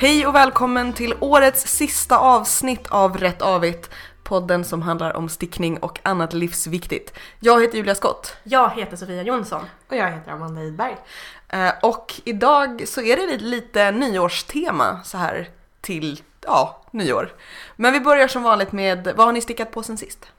[0.00, 3.90] Hej och välkommen till årets sista avsnitt av Rätt Avigt.
[4.22, 7.18] Podden som handlar om stickning och annat livsviktigt.
[7.40, 8.36] Jag heter Julia Skott.
[8.42, 9.64] Jag heter Sofia Jonsson.
[9.88, 10.96] Och jag heter Amanda Idberg.
[11.48, 15.50] Eh, och idag så är det lite nyårstema så här
[15.80, 17.32] till, ja, nyår.
[17.76, 20.32] Men vi börjar som vanligt med, vad har ni stickat på sen sist?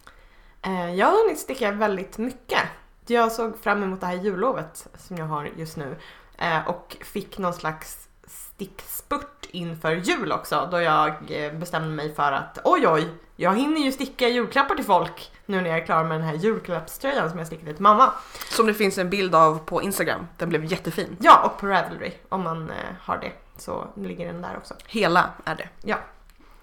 [0.62, 2.62] Eh, jag har hunnit sticka väldigt mycket.
[3.08, 5.96] Jag såg fram emot det här jullovet som jag har just nu
[6.38, 12.32] eh, och fick någon slags stickspurt inför jul också då jag eh, bestämde mig för
[12.32, 16.04] att oj oj, jag hinner ju sticka julklappar till folk nu när jag är klar
[16.04, 18.12] med den här julklappströjan som jag stickade till mamma.
[18.50, 20.28] Som det finns en bild av på Instagram.
[20.38, 21.18] Den blev jättefin.
[21.20, 24.74] Ja, och på Ravelry om man eh, har det så ligger den där också.
[24.88, 25.70] Hela är det.
[25.84, 25.98] Ja.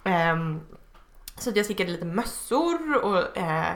[0.05, 0.61] Ehm,
[1.39, 3.73] så jag stickade lite mössor och eh,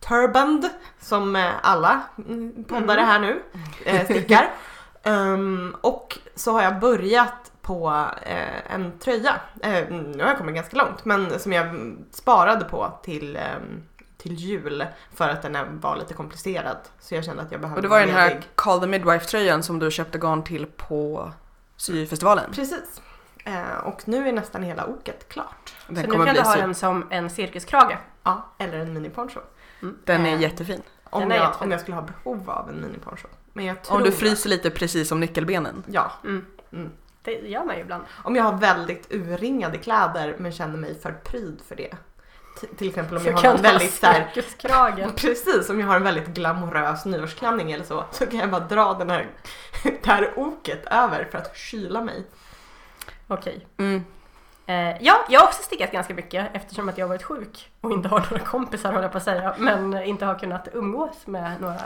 [0.00, 3.42] turband som eh, alla mm, poddare här nu
[3.84, 4.50] eh, stickar.
[5.06, 9.40] Ehm, och så har jag börjat på eh, en tröja.
[9.62, 13.82] Eh, nu har jag kommit ganska långt men som jag sparade på till ehm,
[14.16, 16.76] till jul för att den var lite komplicerad.
[17.00, 18.42] Så jag kände att jag behövde Och det var den här ledig.
[18.54, 21.32] Call the Midwife tröjan som du köpte garn till på
[21.76, 22.52] syfestivalen.
[22.52, 23.00] Precis.
[23.44, 25.74] Eh, och nu är nästan hela oket klart.
[25.86, 26.58] Den så nu kan du ha så.
[26.58, 27.96] den som en cirkuskrage.
[28.22, 29.40] Ja, eller en mini-poncho.
[30.04, 30.82] Den är Eh, jättefin.
[31.04, 31.64] Om Den är jag, jättefin.
[31.64, 33.26] om jag skulle ha behov av en mini-poncho.
[33.52, 35.84] Men jag tror Om du fryser lite precis som nyckelbenen.
[35.86, 36.12] Ja.
[36.24, 36.46] Mm.
[36.72, 36.90] Mm.
[37.24, 38.04] Det gör man ju ibland.
[38.24, 41.90] Om jag har väldigt urringade kläder men känner mig för pryd för det.
[42.60, 45.12] T- till exempel om Så jag har en väldigt så här, cirkuskragen.
[45.16, 48.94] Precis, om jag har en väldigt glamorös nyårsklänning eller så så kan jag bara dra
[48.94, 49.26] den här,
[49.82, 52.24] det här oket över för att kyla mig.
[53.26, 53.66] Okej.
[53.76, 54.04] Mm.
[54.66, 58.08] Eh, ja, jag har också stickat ganska mycket eftersom att jag varit sjuk och inte
[58.08, 59.54] har några kompisar håller jag på att säga.
[59.58, 61.80] Men inte har kunnat umgås med några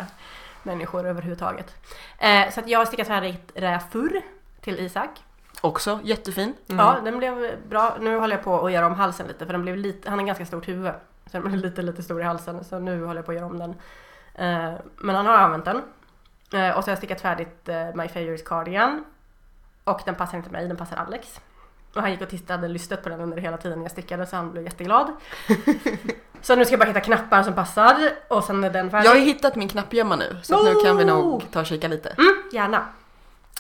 [0.63, 1.75] människor överhuvudtaget.
[2.19, 4.23] Eh, så att jag har stickat färdigt räfur
[4.61, 5.11] till Isak.
[5.61, 6.55] Också jättefin.
[6.67, 7.97] Ja, den blev bra.
[8.01, 10.27] Nu håller jag på att göra om halsen lite för den blev lite, han har
[10.27, 10.93] ganska stort huvud.
[11.27, 13.47] Så den blev lite, lite stor i halsen så nu håller jag på att göra
[13.47, 13.71] om den.
[14.35, 15.77] Eh, men han har använt den.
[16.53, 19.05] Eh, och så har jag stickat färdigt eh, My Favourite Cardigan.
[19.85, 21.41] Och den passar inte mig, den passar Alex.
[21.95, 24.37] Och han gick och tittade, hade lystat på den under hela tiden jag stickade så
[24.37, 25.13] han blev jätteglad.
[26.43, 27.97] så nu ska jag bara hitta knappar som passar
[28.29, 29.07] och sen är den färdig.
[29.07, 31.89] Jag har hittat min knappgömma nu så att nu kan vi nog ta och kika
[31.89, 32.09] lite.
[32.09, 32.87] Mm, gärna.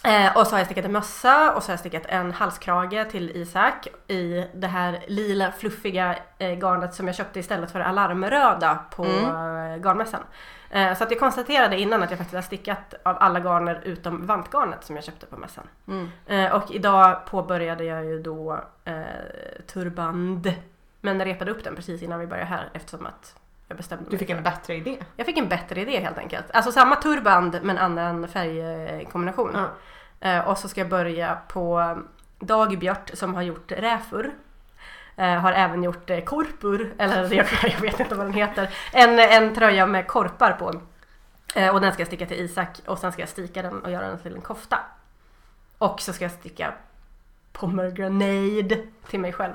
[0.04, 3.10] Eh, och så har jag stickat en mössa och så har jag stickat en halskrage
[3.10, 8.78] till Isak i det här lila fluffiga eh, garnet som jag köpte istället för alarmröda
[8.90, 9.24] på Mm.
[9.24, 10.20] eh, garnmässan.
[10.70, 14.26] Eh, så att jag konstaterade innan att jag faktiskt har stickat av alla garner utom
[14.26, 15.64] vantgarnet som jag köpte på mässan.
[15.88, 16.08] Mm.
[16.26, 18.94] Eh, och idag påbörjade jag ju då eh,
[19.66, 20.54] turband.
[21.00, 23.34] Men repade upp den precis innan vi började här eftersom att
[23.68, 24.98] jag bestämde Du mig fick för- en bättre idé.
[25.16, 26.44] jag fick en bättre idé helt enkelt.
[26.52, 29.50] Alltså samma turband men annan färgkombination.
[29.54, 29.68] Ja.
[30.28, 31.96] Eh, och så ska jag börja på
[32.40, 34.34] Dagbjört som har gjort räfur.
[35.16, 38.70] Eh, har även gjort eh, korpur, eller jag, jag vet inte vad den heter.
[38.92, 40.72] En, en tröja med korpar på.
[41.54, 43.90] Eh, och den ska jag sticka till Isak och sen ska jag sticka den och
[43.90, 44.78] göra den till en kofta.
[45.78, 46.72] Och så ska jag sticka
[47.52, 49.52] pomegranade till mig själv.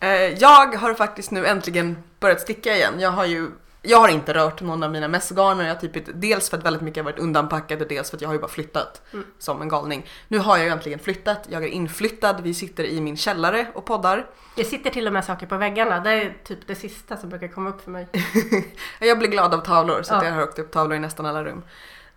[0.00, 3.00] Eh, jag har faktiskt nu äntligen börjat sticka igen.
[3.00, 3.50] Jag har ju
[3.82, 5.64] jag har inte rört någon av mina mässgarner.
[5.66, 8.20] Jag har typ, dels för att väldigt mycket har varit undanpackat och dels för att
[8.20, 9.26] jag har ju bara flyttat Mm.
[9.38, 10.06] som en galning.
[10.28, 11.46] Nu har jag ju äntligen flyttat.
[11.48, 12.40] Jag är inflyttad.
[12.42, 14.26] Vi sitter i min källare och poddar.
[14.56, 16.00] Det sitter till och med saker på väggarna.
[16.00, 18.08] Det är typ det sista som brukar komma upp för mig.
[19.00, 20.24] Jag blir glad av tavlor så Ja.
[20.24, 21.62] jag har högt upp tavlor i nästan alla rum.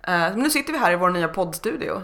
[0.07, 2.01] Men nu sitter vi här i vår nya poddstudio.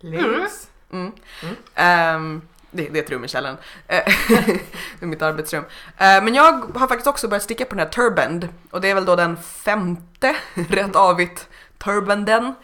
[0.00, 0.68] Lyx.
[0.92, 1.12] Mm.
[1.42, 1.54] Mm.
[1.74, 3.56] Ehm, det, det är ett rum i källaren.
[3.86, 4.00] Eh,
[4.98, 5.64] det är mitt arbetsrum.
[5.96, 8.48] Eh, men jag har faktiskt också börjat sticka på den här turband.
[8.70, 11.48] Och det är väl då den femte rätt avigt
[11.78, 12.54] turbanden.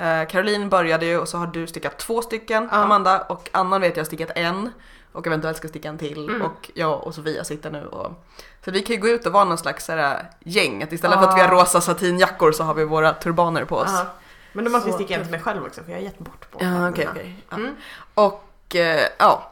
[0.00, 2.76] Uh, Caroline började ju och så har du stickat två stycken Ja.
[2.76, 4.70] Amanda och Annan vet jag har stickat en.
[5.12, 6.28] Och eventuellt ska sticka en till.
[6.28, 6.42] Mm.
[6.42, 8.24] Och jag och Sofia sitter nu och
[8.64, 10.82] så vi kan ju gå ut och vara någon slags såhär, gäng.
[10.82, 13.90] Att istället för att vi har rosa satinjackor så har vi våra turbaner på oss.
[13.92, 14.06] Ja.
[14.52, 16.50] Men då måste vi sticka en till mig själv också för jag har gett bort
[16.50, 17.10] på Ja, okej, mina.
[17.10, 17.44] okej.
[17.50, 17.56] Ja.
[17.56, 17.76] Mm.
[18.14, 19.50] Och eh, ja,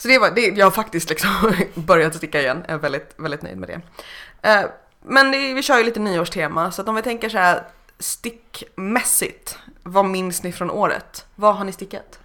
[0.00, 1.30] så det var, det, jag har faktiskt liksom
[1.74, 2.64] börjat sticka igen.
[2.66, 3.80] Jag är väldigt, väldigt nöjd med det.
[4.48, 4.64] Eh,
[5.02, 7.62] men det, vi kör ju lite nyårstema, så att om vi tänker så här
[7.98, 11.26] stickmässigt, vad minns ni från året?
[11.34, 12.18] Vad har ni stickat?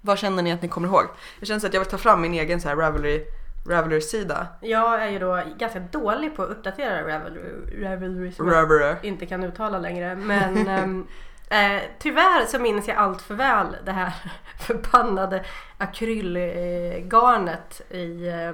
[0.00, 1.04] Vad känner ni att ni kommer ihåg?
[1.38, 3.24] Jag känner att jag vill ta fram min egen så här Ravelry,
[3.68, 4.46] Ravelry-sida.
[4.60, 9.44] Jag är ju då ganska dålig på att uppdatera Ravelry, Ravelry som jag inte kan
[9.44, 10.14] uttala längre.
[10.14, 11.06] Men ehm,
[11.52, 14.12] eh, tyvärr så minns jag allt för väl det här
[14.58, 15.44] förbannade
[15.78, 18.52] akrylgarnet i eh,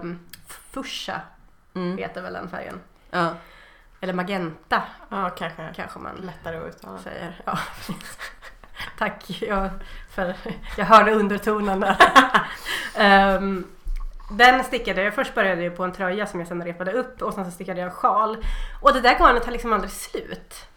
[0.70, 1.20] Fusha
[1.74, 1.98] Mm.
[1.98, 2.80] heter väl den färgen.
[3.10, 3.34] Ja.
[4.00, 6.98] Eller magenta Ja, kanske kanske man lättare att uttala.
[6.98, 7.40] säger.
[7.44, 7.58] Ja.
[8.98, 9.70] Tack, jag,
[10.10, 10.34] för
[10.76, 11.96] jag hörde undertonen där.
[12.96, 13.66] Ehm,
[14.30, 17.34] den stickade jag, först började jag på en tröja som jag sen repade upp och
[17.34, 18.44] sen så stickade jag en sjal.
[18.82, 20.68] Och det där garnet tar liksom aldrig slut.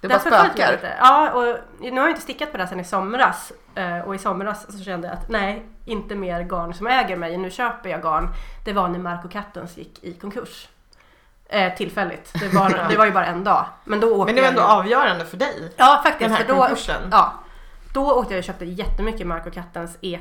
[0.00, 0.20] Det bara jag
[0.50, 0.72] spökar.
[0.72, 0.94] lite.
[1.00, 3.52] Ja, och nu har jag inte stickat på det här sedan i somras.
[3.74, 7.36] Eh, Och i somras så kände jag att nej, inte mer garn som äger mig.
[7.38, 8.28] Nu köper jag garn.
[8.64, 10.68] Det var när Marco Kattens gick i konkurs.
[11.46, 12.32] Eh, tillfälligt.
[12.40, 13.66] Det var, det var ju bara en dag.
[13.84, 15.72] Men då åkte Men det var jag ändå ju- avgörande för dig.
[15.76, 16.20] Ja, faktiskt.
[16.20, 17.02] Den här för då, konkursen.
[17.12, 17.32] Ja.
[17.94, 20.20] Då åkte jag och köpte jättemycket Marco Kattens eh,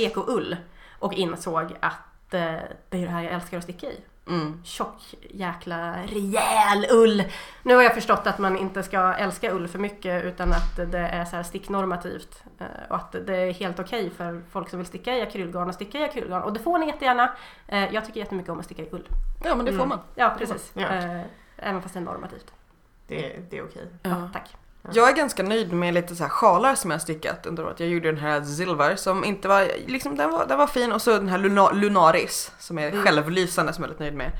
[0.00, 0.56] eko-ull.
[0.98, 2.40] Och insåg att eh,
[2.88, 4.00] det är det här jag älskar att sticka i.
[4.26, 4.60] Mm.
[4.64, 7.24] Tjock jäkla rejäl ull.
[7.62, 10.98] Nu har jag förstått att man inte ska älska ull för mycket utan att det
[10.98, 12.42] är så här sticknormativt.
[12.58, 15.74] eh, Och att det är helt okej för folk som vill sticka i akrylgarn att
[15.74, 16.42] sticka i akrylgarn.
[16.42, 17.32] Och det får ni jättegärna.
[17.68, 19.08] Eh, Jag tycker jättemycket om att sticka i ull.
[19.44, 19.88] Ja men det får Mm.
[19.88, 20.00] man.
[20.14, 20.70] Ja precis.
[20.74, 20.88] Ja.
[20.88, 21.20] Eh,
[21.56, 22.52] Även fast det är normativt.
[23.06, 23.86] Det, det är okej.
[24.02, 24.56] Ja, tack.
[24.92, 27.80] Jag är ganska nöjd med lite så här sjalar som jag har stickat under året.
[27.80, 31.02] Jag gjorde den här Silver som inte var, liksom den var, den var fin och
[31.02, 33.04] så den här Luna, Lunaris som är Mm.
[33.04, 34.32] självlysande som jag är väldigt nöjd med.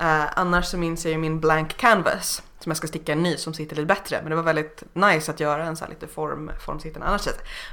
[0.00, 3.36] Eh, annars så minns jag ju min Blank Canvas som jag ska sticka en ny
[3.36, 4.18] som sitter lite bättre.
[4.22, 7.06] Men det var väldigt nice att göra en så här lite form, formsittande.
[7.08, 7.32] Annars är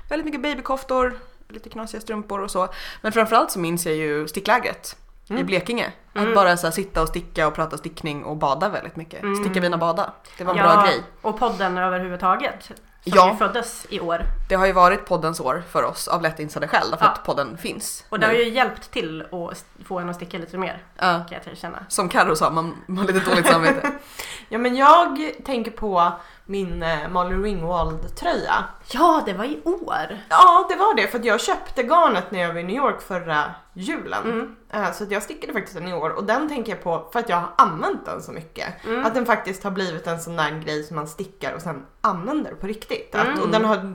[0.09, 1.19] väldigt mycket babykoftor,
[1.49, 2.67] lite knasiga strumpor och så.
[3.01, 4.95] Men framförallt så minns jag ju sticklägret
[5.31, 5.45] i Mm.
[5.45, 5.91] Blekinge.
[6.13, 6.33] Att Mm.
[6.33, 9.23] bara så här, sitta och sticka och prata stickning och bada väldigt mycket.
[9.23, 9.35] Mm.
[9.43, 10.13] Sticka vina bada.
[10.37, 11.03] Det var en ja, bra grej.
[11.21, 12.63] Och podden överhuvudtaget.
[12.63, 12.75] Som
[13.15, 13.31] Ja.
[13.31, 14.21] ju föddes i år.
[14.49, 17.11] Det har ju varit poddens år för oss av lätt insadda skäl för Ja.
[17.11, 18.05] att podden finns.
[18.09, 18.39] Och det har nu.
[18.43, 20.83] ju hjälpt till att få en att sticka lite mer.
[20.97, 21.25] Ja.
[21.29, 21.85] Kan jag känna.
[21.87, 23.91] Som Carro sa, man, man har lite dåligt samvete.
[24.49, 26.11] Ja men jag tänker på
[26.45, 28.63] min eh, Molly Ringwald tröja.
[28.91, 30.17] Ja, det var i år.
[30.29, 33.43] Ja det var det för jag köpte garnet när jag var i New York förra
[33.73, 34.23] julen.
[34.23, 34.55] Mm.
[34.69, 37.29] Eh, Så jag stickade faktiskt den i år och den tänker jag på för att
[37.29, 38.85] jag har använt den så mycket.
[38.85, 39.05] Mm.
[39.05, 42.51] Att den faktiskt har blivit en sån där grej som man stickar och sen använder
[42.53, 43.15] på riktigt.
[43.15, 43.39] Att, Mm.
[43.41, 43.93] och den har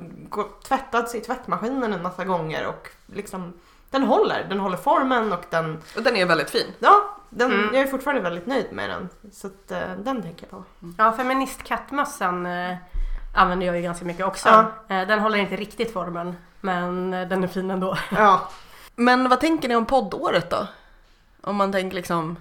[0.69, 3.52] tvättats i tvättmaskinen en massa gånger och liksom
[3.90, 4.46] den håller.
[4.49, 6.66] Den håller formen och den, Och den är väldigt fin.
[6.78, 7.75] ja, den, Mm.
[7.75, 9.08] jag är fortfarande väldigt nöjd med den.
[9.32, 10.64] Så att, eh, den tänker jag på.
[10.99, 12.76] Ja, feministkattmössan eh,
[13.34, 14.49] använder jag ju ganska mycket också.
[14.49, 14.94] Ja.
[14.96, 17.96] Eh, den håller inte riktigt formen, men eh, den är fin ändå.
[18.11, 18.49] Ja.
[18.96, 20.67] Men vad tänker ni om poddåret då?
[21.40, 22.37] Om man tänker liksom...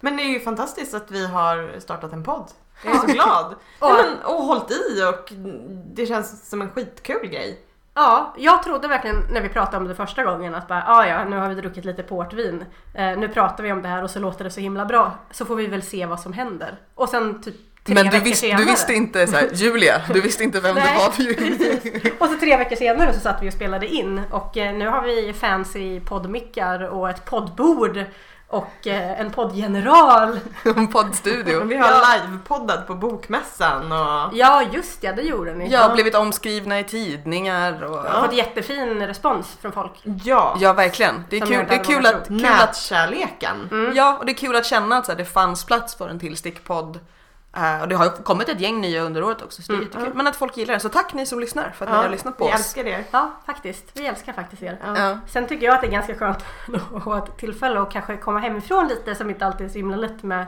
[0.00, 2.50] Men det är ju fantastiskt att vi har startat en podd.
[2.84, 3.54] Jag är så glad.
[3.78, 5.32] Och- men, och hållit i och
[5.94, 7.60] det känns som en skitkul grej.
[7.94, 11.24] Ja, jag trodde verkligen när vi pratade om det första gången att bara, ah, ja,
[11.24, 12.64] nu har vi druckit lite portvin.
[12.94, 15.12] Eh, nu pratar vi om det här och så låter det så himla bra.
[15.30, 16.76] Så får vi väl se vad som händer.
[16.94, 17.54] Och sen typ
[17.84, 18.62] tre Men du, veckor visst, senare.
[18.62, 21.10] du visste inte så här, Julia, du visste inte vem det var.
[21.34, 22.12] precis.
[22.20, 25.02] Och så tre veckor senare så satt vi och spelade in och eh, nu har
[25.02, 28.04] vi fancy poddmickar och ett poddbord
[28.54, 30.40] och eh, en poddgeneral.
[30.76, 31.64] En poddstudio.
[31.64, 32.02] Vi har Ja.
[32.26, 35.70] livepoddat på bokmässan och Ja just ja, det gjorde ni.
[35.70, 37.96] Jag har blivit omskrivna i tidningar och...
[38.06, 39.92] Jag har fått jättefin respons från folk.
[40.24, 41.24] ja, Ja, verkligen.
[41.30, 43.68] Det är Som kul, det är kul att, kul att nätkärleken.
[43.70, 43.92] Mm.
[43.96, 46.18] Ja, och det är kul att känna att så här, det fanns plats för en
[46.20, 47.00] till stickpodd.
[47.56, 49.88] Eh, och det har kommit ett gäng nya under året också, så det är Mm.
[49.92, 50.14] jättekul.
[50.14, 50.80] Men att folk gillar det.
[50.80, 52.54] Så tack ni som lyssnar för att ni har lyssnat på vi oss.
[52.56, 53.04] älskar det.
[53.10, 53.84] Ja, faktiskt.
[53.94, 54.78] Vi älskar faktiskt er.
[54.84, 54.98] Ja.
[54.98, 55.18] Ja.
[55.28, 56.38] Sen tycker jag att det är ganska skönt
[56.94, 59.96] att ha ett tillfälle att kanske komma hemifrån lite som inte alltid är så himla
[59.96, 60.46] lätt med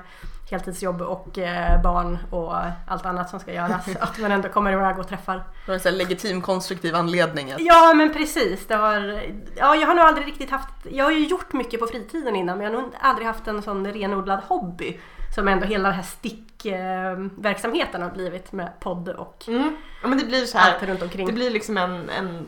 [0.51, 2.55] heltidsjobb och eh, barn och
[2.89, 3.89] allt annat som ska göras.
[4.01, 5.43] Att man ändå kommer iväg och träffar.
[5.67, 7.53] Det var en legitim konstruktiv anledning.
[7.53, 8.67] Att, Ja men precis.
[8.67, 9.23] Det har,
[9.57, 12.59] ja, jag har nog aldrig riktigt haft, jag har ju gjort mycket på fritiden innan
[12.59, 15.01] men jag har nog aldrig haft en sån renodlad hobby.
[15.37, 19.77] Som ändå hela den här stickverksamheten har blivit med podd och Mm.
[20.03, 21.27] Ja, men det blir så allt här, runt omkring.
[21.27, 22.47] det blir liksom en, en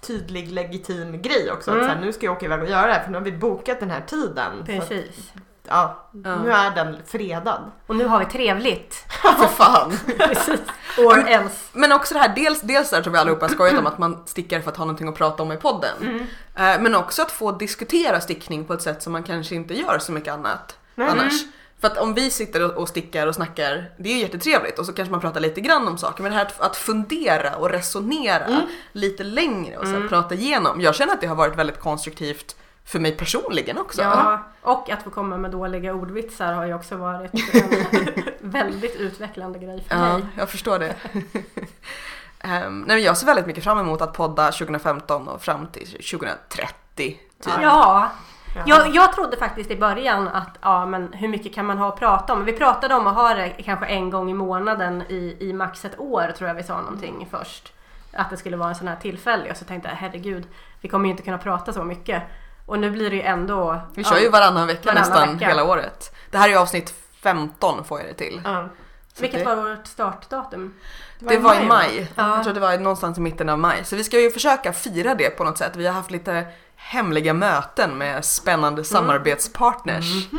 [0.00, 1.70] tydlig legitim grej också.
[1.70, 1.88] Att Mm.
[1.88, 3.32] så här, nu ska jag åka iväg och göra det här för nu har vi
[3.32, 4.60] bokat den här tiden.
[4.60, 5.32] Att, Precis.
[5.68, 6.36] ja, Ja.
[6.36, 7.70] nu är den fredad.
[7.86, 8.94] Och nu har vi trevligt.
[9.22, 9.92] för fan.
[10.18, 10.60] Precis.
[10.98, 11.56] Or else.
[11.72, 14.60] Men också det här, dels, dels där som vi allihopa skojat om att man stickar
[14.60, 15.96] för att ha någonting att prata om i podden.
[16.00, 16.18] Mm.
[16.76, 19.98] Eh, Men också att få diskutera stickning på ett sätt som man kanske inte gör
[19.98, 21.32] så mycket annat annars.
[21.82, 24.92] För att om vi sitter och- stickar och snackar, det är ju jättetrevligt och så
[24.92, 26.22] kanske man pratar lite grann om saker.
[26.22, 28.60] Men det här att, fundera och resonera Mm.
[28.92, 30.80] lite längre och så här, prata igenom.
[30.80, 34.02] Jag känner att det har varit väldigt konstruktivt för mig personligen också.
[34.02, 39.58] Ja, och att få komma med dåliga ordvitsar har ju också varit en väldigt utvecklande
[39.58, 40.26] grej för Ja, mig.
[40.38, 40.94] jag förstår det.
[42.44, 46.74] Ehm, nej, jag ser väldigt mycket fram emot att podda 2015 och fram till 2030.
[46.96, 47.18] Typ.
[47.44, 48.10] Ja, Ja.
[48.66, 51.98] Jag, jag trodde faktiskt i början att ja, men hur mycket kan man ha att
[51.98, 52.44] prata om?
[52.44, 56.00] Vi pratade om att ha det kanske en gång i månaden i, i max ett
[56.00, 57.72] år tror jag vi sa någonting först.
[58.12, 60.44] Att det skulle vara en sån här tillfällig och så tänkte jag herregud,
[60.80, 62.22] vi kommer ju inte kunna prata så mycket.
[62.66, 63.80] Och nu blir det ju ändå...
[63.94, 65.48] Vi kör ju varannan vecka Varannan nästan vecka.
[65.48, 66.14] hela året.
[66.30, 68.40] Det här är ju avsnitt 15 får jag det till.
[68.44, 68.68] Ja.
[69.14, 70.74] Så Vilket det, var vårt startdatum?
[71.18, 72.12] det var i maj.
[72.14, 72.34] Ja.
[72.36, 73.84] Jag tror det var någonstans i mitten av maj.
[73.84, 75.76] Så vi ska ju försöka fira det på något sätt.
[75.76, 80.28] Vi har haft lite hemliga möten med spännande samarbetspartners.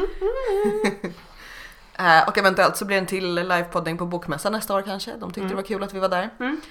[1.96, 5.16] Eh, och eventuellt så blir det en till livepodding på Bokmässan nästa år kanske.
[5.16, 6.30] De tyckte det var kul att vi var där.
[6.40, 6.62] Mm.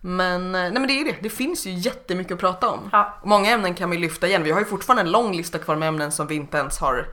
[0.00, 1.16] Men, eh, nej men det är ju det.
[1.20, 2.90] Det finns ju jättemycket att prata om.
[2.92, 3.14] Ja.
[3.24, 4.42] Många ämnen kan vi lyfta igen.
[4.42, 7.06] Vi har ju fortfarande en lång lista kvar med ämnen som vi inte ens har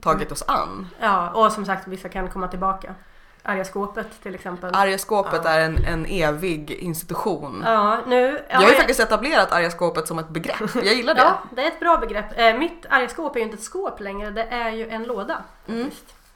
[0.00, 0.88] tagit oss an.
[1.00, 2.94] ja, och som sagt vissa kan komma tillbaka.
[3.42, 4.74] Arga skåpet till exempel.
[4.74, 5.50] Arga skåpet Ja.
[5.50, 7.62] är en, en evig institution.
[7.66, 8.40] Ja, nu...
[8.50, 10.60] Jag har ju faktiskt etablerat arga skåpet som ett begrepp.
[10.74, 11.20] Jag gillar det.
[11.20, 12.38] Ja, det är ett bra begrepp.
[12.38, 15.38] Eh, mitt arga skåp är ju inte ett skåp längre, det är ju en låda.
[15.68, 15.90] Mm.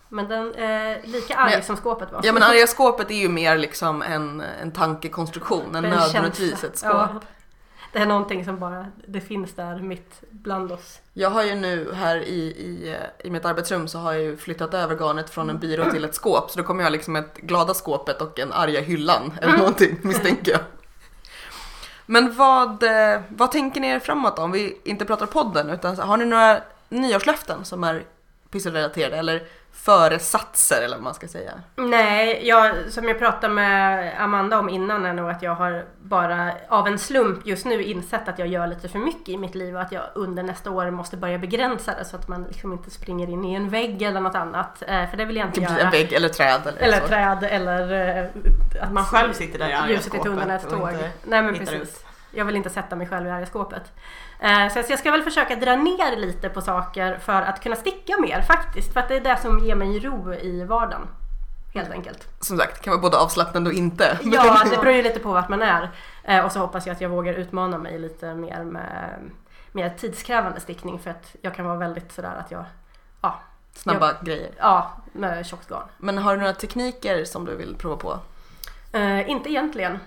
[0.08, 2.20] Men den är lika arg Men- som skåpet var.
[2.24, 6.78] Ja men arga skåpet är ju mer liksom en, en tankekonstruktion än En nödvändigtvis ett
[6.78, 6.90] skåp.
[6.92, 7.20] Ja.
[7.94, 11.00] Det är någonting som bara, det finns där mitt bland oss.
[11.12, 14.74] Jag har ju nu här i, i, i mitt arbetsrum så har jag ju flyttat
[14.74, 17.74] över garnet från en byrå till ett skåp så då kommer jag liksom ett glada
[17.74, 20.60] skåpet och en arga hyllan eller någonting misstänker jag.
[22.06, 24.42] Men vad, eh, vad tänker ni er framåt då?
[24.42, 28.04] Om vi inte pratar podden utan har ni några nyårslöften som är
[28.54, 29.42] pysselrelaterade eller
[29.72, 31.52] föresatser eller vad man ska säga?
[31.76, 36.52] Nej, jag, som jag pratade med Amanda om innan är nog att jag har bara
[36.68, 39.74] av en slump just nu insett att jag gör lite för mycket i mitt liv
[39.76, 42.90] och att jag under nästa år måste börja begränsa det så att man liksom inte
[42.90, 44.82] springer in i en vägg eller något annat.
[44.86, 45.80] Eh, för det vill jag inte Typ göra.
[45.80, 47.06] en vägg eller träd eller, Eller så.
[47.06, 50.56] träd eller eh, Att man själv sitter där i arga ljuset i skåpet tunneln är
[50.56, 50.88] ett och tåg.
[51.24, 51.72] Nej men precis.
[51.82, 52.04] ut.
[52.30, 53.92] Jag vill inte sätta mig själv i arga skåpet.
[54.40, 58.16] Eh, Så jag ska väl försöka dra ner lite på saker för att kunna sticka
[58.20, 58.92] mer faktiskt.
[58.92, 61.08] För att det är det som ger mig ro i vardagen.
[61.74, 62.28] Helt enkelt.
[62.40, 64.18] Som sagt, det kan vara både avslappnande och inte.
[64.24, 65.90] Ja, det beror ju lite på vart man är.
[66.24, 69.20] Eh, Och så hoppas jag att jag vågar utmana mig lite mer med
[69.72, 72.64] mer tidskrävande stickning för att jag kan vara väldigt sådär att jag,
[73.76, 74.50] Snabba grejer.
[74.58, 75.88] ja, med tjockt garn.
[75.98, 78.18] Men har du några tekniker som du vill prova på?
[78.92, 79.98] Eh, inte egentligen.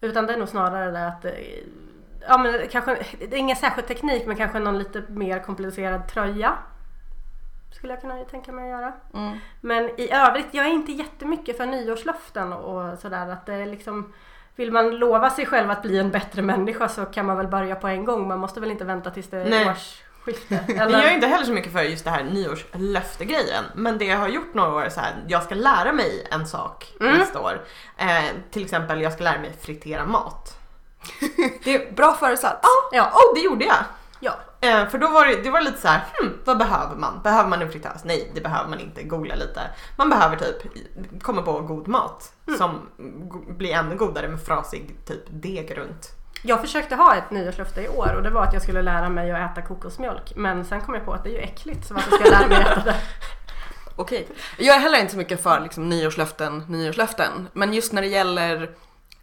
[0.00, 1.30] Utan det är nog snarare det att eh,
[2.28, 6.58] Ja men kanske, det är ingen särskild teknik men kanske någon lite mer komplicerad tröja.
[7.72, 8.92] Skulle jag kunna tänka mig att göra.
[9.14, 9.38] Mm.
[9.60, 13.28] Men i övrigt, jag är inte jättemycket för nyårslöften och sådär.
[13.28, 14.12] Att det är liksom,
[14.56, 17.74] vill man lova sig själv att bli en bättre människa så kan man väl börja
[17.76, 18.28] på en gång.
[18.28, 20.60] Man måste väl inte vänta tills det är årsskifte.
[20.66, 21.14] Men jag är Eller?
[21.14, 23.64] inte heller så mycket för just det här nyårslöftegrejen.
[23.74, 26.46] Men det jag har gjort några år är så här, jag ska lära mig en
[26.46, 27.18] sak Mm.
[27.18, 27.60] nästa år.
[27.98, 30.58] Eh, till exempel, jag ska lära mig fritera mat.
[31.64, 32.60] Det, Bra föresats.
[32.92, 33.10] Ja.
[33.14, 33.76] oh, det gjorde jag!
[34.20, 34.32] ja.
[34.60, 37.20] Eh, för då var det, det var lite så här, hmm, vad behöver man?
[37.22, 38.04] Behöver man en fritös?
[38.04, 39.02] Nej, det behöver man inte.
[39.02, 39.60] Googla lite.
[39.96, 40.56] Man behöver typ
[41.22, 42.88] komma på god mat som
[43.28, 46.08] go- blir ännu godare med frasig typ deg runt.
[46.42, 49.32] Jag försökte ha ett nyårslöfte i år och det var att jag skulle lära mig
[49.32, 50.32] att äta kokosmjölk.
[50.36, 52.48] Men sen kom jag på att det är ju äckligt så varför ska jag lära
[52.48, 52.96] mig att äta det?
[53.96, 54.28] Okej.
[54.58, 57.48] Jag är heller inte så mycket för liksom, nyårslöften, nyårslöften.
[57.52, 58.70] Men just när det gäller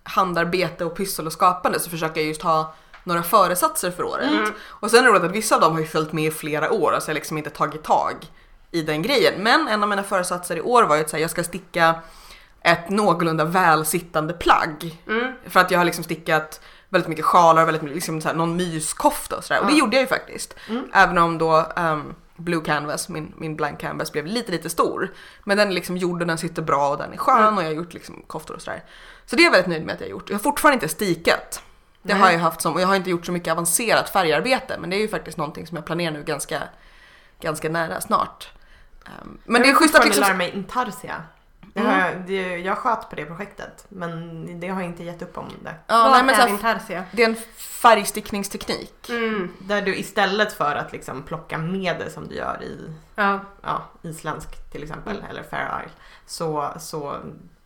[0.04, 4.32] handarbete och pyssel och skapande så försöker jag just ha några föresatser för året.
[4.68, 6.72] Och sen är det roligt att vissa av dem har ju följt med i flera
[6.72, 8.14] år, alltså jag har liksom inte tagit tag
[8.72, 9.34] i den grejen.
[9.44, 11.96] Men en av mina föresatser i år var ju att säga jag ska sticka
[12.62, 15.04] ett någorlunda välsittande plagg.
[15.08, 15.34] Mm.
[15.48, 18.36] För att jag har liksom stickat väldigt mycket sjalar och väldigt mycket, liksom så här,
[18.36, 19.62] någon myskofta och sådär.
[19.62, 20.56] Och det gjorde jag ju faktiskt.
[20.70, 20.84] Mm.
[20.94, 25.14] Även om då ehm, Blue Canvas, min, min blank canvas, blev lite lite stor.
[25.44, 27.58] Men den är liksom gjord och den sitter bra och den är skön Mm.
[27.58, 28.84] och jag har gjort liksom koftor och sådär.
[29.26, 30.30] Så det är jag väldigt nöjd med att jag har gjort.
[30.30, 31.62] Jag har fortfarande inte stikat.
[32.02, 32.22] Det Nej.
[32.24, 34.96] har jag haft som, och jag har inte gjort så mycket avancerat färgarbete men det
[34.96, 36.64] är ju faktiskt någonting som jag planerar nu ganska,
[37.40, 38.50] ganska nära snart.
[39.06, 40.22] Ehm, men det är jag schysst att liksom...
[40.22, 41.24] lära mig intarsia.
[41.74, 45.22] Det har jag, det, jag sköt på det projektet men det har jag inte gett
[45.22, 45.76] upp om det.
[45.88, 47.04] Ja, Vad nej, men är intarsia?
[47.12, 49.10] det är en färgstickningsteknik.
[49.10, 49.52] Mm.
[49.60, 53.40] Där du istället för att liksom plocka med det som du gör i Ja.
[53.62, 55.30] ja, isländsk till exempel Mm.
[55.30, 55.92] eller Fair Isle
[56.26, 57.16] så, så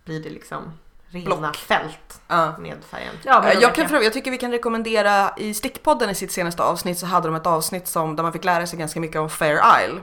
[0.05, 0.73] blir det liksom
[1.09, 1.55] rena Block.
[1.55, 2.57] fält Ja.
[2.57, 3.13] med färgen.
[3.23, 6.99] Ja, Jag, kan, för- jag tycker vi kan rekommendera, i Stickpodden i sitt senaste avsnitt
[6.99, 9.59] så hade de ett avsnitt som, där man fick lära sig ganska mycket om Fair
[9.85, 10.01] Isle.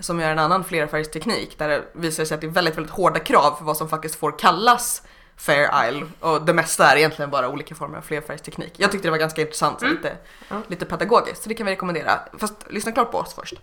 [0.00, 3.20] Som är en annan flerfärgsteknik där det visar sig att det är väldigt, väldigt hårda
[3.20, 5.02] krav för vad som faktiskt får kallas
[5.36, 6.06] Fair Isle.
[6.20, 8.72] Och det mesta är egentligen bara olika former av flerfärgsteknik.
[8.76, 9.96] Jag tyckte det var ganska intressant, så Mm.
[9.96, 10.16] lite,
[10.48, 10.56] Ja.
[10.66, 11.42] lite pedagogiskt.
[11.42, 12.18] Så det kan vi rekommendera.
[12.38, 13.54] Fast lyssna klart på oss först.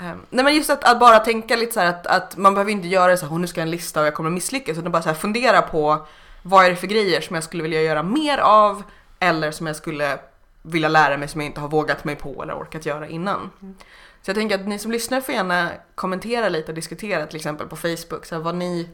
[0.00, 2.88] Um, nej men just att, att bara tänka lite så att, att man behöver inte
[2.88, 4.78] göra så här, "Åh, nu ska jag en lista och jag kommer att misslyckas.
[4.78, 6.06] Utan bara så här, fundera på
[6.42, 8.82] vad är det för grejer som jag skulle vilja göra mer av
[9.18, 10.18] eller som jag skulle
[10.62, 13.50] vilja lära mig som jag inte har vågat mig på eller orkat göra innan.
[13.62, 13.74] Mm.
[14.22, 17.66] Så jag tänker att ni som lyssnar får gärna kommentera lite och diskutera till exempel
[17.68, 18.88] på Facebook så här, vad ni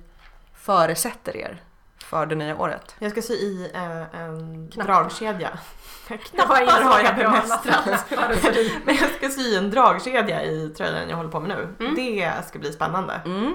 [0.54, 1.62] föresätter er
[1.98, 2.94] för det nya året.
[2.98, 4.92] Jag ska sy i eh, en Knappar.
[4.92, 5.58] dragkedja.
[6.30, 8.06] Knappar har jag bemästrat.
[8.84, 11.84] Men jag ska sy en dragkedja i tröjan jag håller på med nu.
[11.84, 11.94] Mm.
[11.94, 13.20] Det ska bli spännande.
[13.24, 13.54] Mm.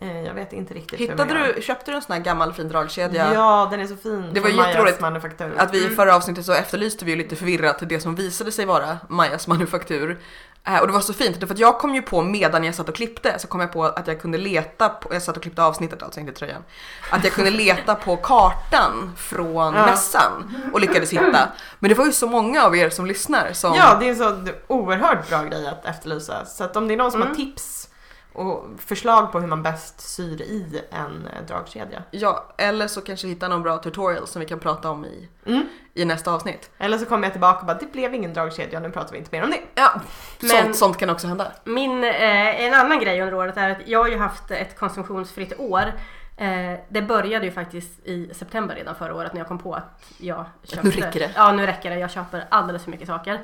[0.00, 1.52] Eh, jag vet inte riktigt hur Hittade gör.
[1.56, 3.34] du, köpte du en sån här gammal fin dragkedja?
[3.34, 4.30] Ja, den är så fin.
[4.32, 5.54] Det var jätteroligt manufaktur.
[5.58, 8.64] Att vi i förra avsnittet så efterlyste vi ju lite förvirrat det som visade sig
[8.64, 10.20] vara Majas manufaktur.
[10.66, 12.88] Eh, och det var så fint, för att jag kom ju på medan jag satt
[12.88, 15.62] och klippte så kom jag på att jag kunde leta på, jag satt och klippte
[15.62, 16.62] avsnittet alltså, inte tröjan.
[17.10, 19.86] Att jag kunde leta på kartan från Ja.
[19.86, 21.48] mässan och lyckades hitta.
[21.78, 23.74] Men det var ju så många av er som lyssnar som...
[23.74, 26.44] Ja, det är en så oerhört bra grej att efterlysa.
[26.46, 27.28] Så att om det är någon som Mm.
[27.28, 27.88] har tips
[28.32, 32.02] och förslag på hur man bäst syr i en eh, dragkedja.
[32.10, 35.68] Ja, eller så kanske hitta någon bra tutorial som vi kan prata om i, Mm.
[35.94, 36.70] i nästa avsnitt.
[36.78, 39.30] Eller så kommer jag tillbaka och bara det blev ingen dragkedja, nu pratar vi inte
[39.36, 39.60] mer om det.
[39.74, 40.00] Ja,
[40.40, 41.52] Men- sånt, sånt kan också hända.
[41.64, 45.58] Min, eh, en annan grej under året är att jag har ju haft ett konsumtionsfritt
[45.60, 45.92] år.
[46.36, 50.12] Eh, det började ju faktiskt i september redan förra året när jag kom på att
[50.18, 50.86] jag köpte...
[50.88, 51.30] nu räcker det.
[51.36, 51.98] Ja, nu räcker det.
[51.98, 53.40] Jag köper alldeles för mycket saker.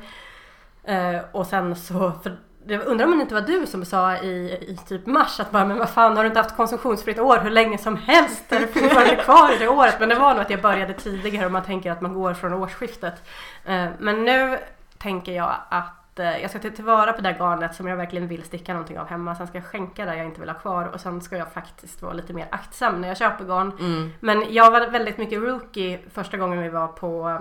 [0.85, 2.13] Eh, och sen så...
[2.23, 2.37] För,
[2.67, 5.65] jag undrar om det inte var du som sa i, i typ mars att bara,
[5.65, 8.53] men vad fan har du inte haft konsumtionsfritt år hur länge som helst?
[8.53, 9.97] Är du fortfarande kvar i det året?
[10.01, 12.53] Men det var nog att jag började tidigare och man tänker att man går från
[12.53, 13.23] årsskiftet.
[13.65, 14.59] Eh, men nu
[14.99, 18.29] tänker jag att eh, jag ska ta tillvara på det där garnet som jag verkligen
[18.29, 19.35] vill sticka någonting av hemma.
[19.35, 22.03] Sen ska jag skänka det jag inte vill ha kvar och sen ska jag faktiskt
[22.03, 23.73] vara lite mer aktsam när jag köper garn.
[23.81, 24.13] Mm.
[24.21, 27.39] Men jag var väldigt mycket rookie första gången vi var på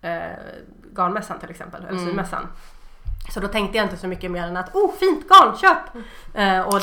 [0.00, 0.20] eh,
[0.96, 2.24] garnmässan till exempel, eller Mm.
[3.30, 5.78] Så då tänkte jag inte så mycket mer än att oh fint garn, köp!
[6.34, 6.80] Eh, och.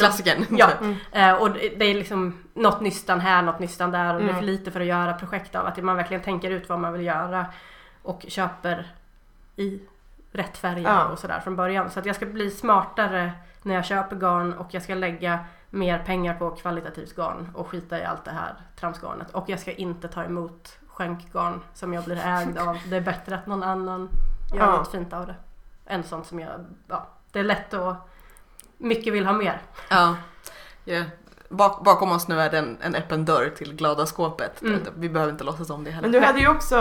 [0.60, 0.70] Ja,
[1.12, 4.36] eh, och det är liksom något nystan här, något nystan där och det är Mm.
[4.36, 5.66] för lite för att göra projekt av.
[5.68, 7.46] Att man verkligen tänker ut vad man vill göra
[8.04, 8.92] och köper
[9.56, 9.80] i
[10.32, 11.06] rätt färger Ja.
[11.06, 11.90] och sådär från början.
[11.92, 15.40] Så att jag ska bli smartare när jag köper garn och jag ska lägga
[15.70, 19.32] mer pengar på kvalitativt garn och skita i allt det här tramsgarnet.
[19.32, 22.78] Och jag ska inte ta emot skänkgarn som jag blir ägd av.
[22.90, 24.10] Det är bättre att någon annan
[24.54, 24.72] gör Ja.
[24.72, 25.36] något fint av det.
[25.88, 26.50] Än sånt som jag,
[26.88, 28.10] ja, det är lätt att
[28.78, 29.62] mycket vill ha mer.
[29.90, 30.16] Ja.
[30.84, 31.04] Ja.
[31.50, 34.62] Bak, bakom oss nu är det en, en öppen dörr till glada skåpet.
[34.62, 34.82] Mm.
[34.96, 36.10] Vi behöver inte låtsas om det heller.
[36.10, 36.76] Men du hade ju också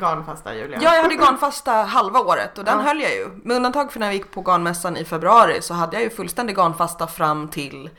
[0.00, 0.78] garnfasta Julia.
[0.82, 2.84] Ja, jag hade garnfasta halva året och den Ja.
[2.84, 3.28] höll jag ju.
[3.44, 6.56] Med undantag för när vi gick på garnmässan i februari så hade jag ju fullständig
[6.56, 7.90] garnfasta fram till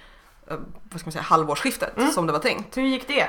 [0.89, 2.11] vad ska man säga, halvårsskiftet Mm.
[2.11, 2.77] som det var tänkt.
[2.77, 3.27] Hur gick det?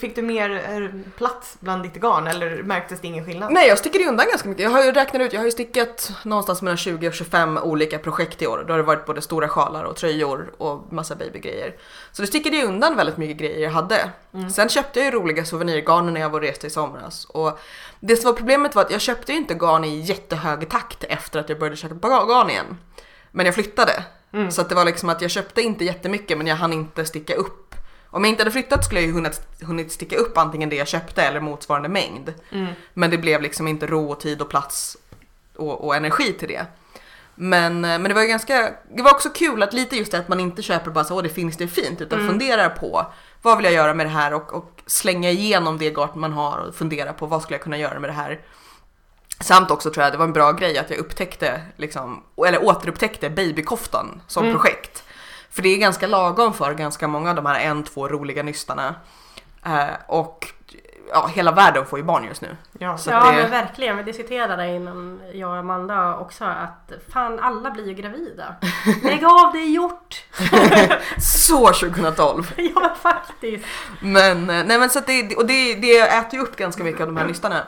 [0.00, 3.52] Fick du mer eh, plats bland ditt garn eller märktes det ingen skillnad?
[3.52, 4.62] Nej, jag stickade undan ganska mycket.
[4.64, 7.98] Jag har ju räknat ut, jag har ju stickat någonstans mellan 20 och 25 olika
[7.98, 8.64] projekt i år.
[8.66, 11.74] Då har det varit både stora sjalar och tröjor och massa babygrejer.
[12.12, 14.10] Så det stickade jag undan väldigt mycket grejer jag hade.
[14.34, 14.50] Mm.
[14.50, 17.24] Sen köpte jag ju roliga souvenirgarn när jag var och reste i somras.
[17.24, 17.58] Och
[18.00, 21.40] det som var problemet var att jag köpte ju inte garn i jättehög takt efter
[21.40, 22.78] att jag började köpa garn igen.
[23.30, 24.04] Men jag flyttade.
[24.34, 24.50] Mm.
[24.50, 27.34] Så att det var liksom att jag köpte inte jättemycket men jag hann inte sticka
[27.34, 27.74] upp.
[28.06, 30.88] Om jag inte hade flyttat skulle jag ju hunnit, hunnit sticka upp antingen det jag
[30.88, 32.34] köpte eller motsvarande mängd.
[32.52, 32.72] Mm.
[32.94, 34.96] Men det blev liksom inte ro och tid och plats
[35.56, 36.66] och, och energi till det.
[37.34, 40.18] Men, eh, men det var ju ganska, det var också kul att lite just det
[40.18, 42.30] att man inte köper bara så åh det finns det fint utan Mm.
[42.30, 43.06] funderar på
[43.42, 46.58] vad vill jag göra med det här och, och slänga igenom det garn man har
[46.58, 48.40] och fundera på vad skulle jag kunna göra med det här.
[49.40, 53.30] Samt också tror jag det var en bra grej att jag upptäckte, liksom, eller återupptäckte
[53.30, 54.56] babykoftan som Mm.
[54.56, 55.04] projekt.
[55.50, 58.94] För det är ganska lagom för ganska många av de här en, två roliga nystarna.
[59.66, 60.48] Eh, och
[61.10, 62.56] ja, hela världen får ju barn just nu.
[62.78, 62.98] Ja.
[62.98, 67.70] Så ja det- men verkligen, vi diskuterade innan jag och Amanda också att fan alla
[67.70, 68.54] blir ju gravida.
[69.02, 70.24] Lägg av, det är gjort!
[71.18, 72.52] Så 2012!
[72.56, 73.64] ja faktiskt.
[74.00, 77.00] Men, eh, nej men så att det, och det, det äter ju upp ganska mycket
[77.00, 77.62] av de här nystarna.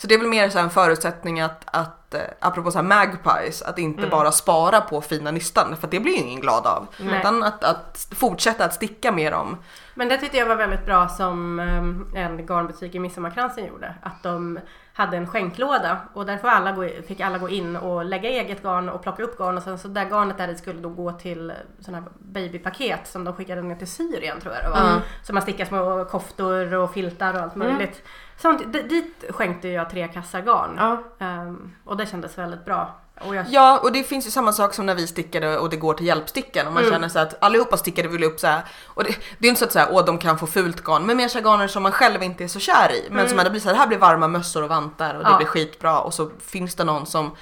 [0.00, 3.62] Så det är väl mer så en förutsättning att, att eh, apropå så här magpies,
[3.62, 4.10] att inte Mm.
[4.10, 6.86] bara spara på fina nystan, för det blir ju ingen glad av.
[7.00, 7.18] Nej.
[7.20, 9.56] Utan att, att fortsätta att sticka med dem.
[9.94, 13.94] Men det tyckte jag var väldigt bra som ehm, en garnbutik i Midsommarkransen gjorde.
[14.02, 14.58] Att de
[14.94, 18.62] hade en skänklåda och där får alla gå, fick alla gå in och lägga eget
[18.62, 21.12] garn och plocka upp garn och sen så där garnet där det skulle då gå
[21.12, 24.90] till sådana här babypaket som de skickade ner till Syrien tror jag det var.
[24.90, 25.00] Mm.
[25.22, 27.68] Så man stickar små koftor och filtar och allt Mm.
[27.68, 28.02] möjligt.
[28.36, 30.70] Sånt, d- dit skänkte jag tre kassar garn.
[30.78, 31.02] Ja.
[31.26, 32.96] Ehm, och det kändes väldigt bra.
[33.26, 35.76] Och jag, Ja, och det finns ju samma sak som när vi stickade och det
[35.76, 36.94] går till hjälpstickan och man Mm.
[36.94, 38.62] känner så att allihopa stickade väl upp så här.
[38.86, 41.06] Och det, det är inte så att så här, åh de kan få fult garn,
[41.06, 43.04] men mer så garner som man själv inte är så kär i.
[43.08, 43.28] Men Mm.
[43.30, 45.36] som ändå blir så här, det här blir varma mössor och vantar och det Ja.
[45.36, 47.36] blir skitbra och så finns det någon som